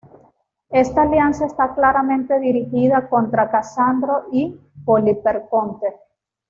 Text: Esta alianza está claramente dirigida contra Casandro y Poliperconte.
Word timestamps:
Esta 0.71 1.03
alianza 1.03 1.45
está 1.45 1.75
claramente 1.75 2.39
dirigida 2.39 3.07
contra 3.07 3.51
Casandro 3.51 4.29
y 4.31 4.59
Poliperconte. 4.83 5.89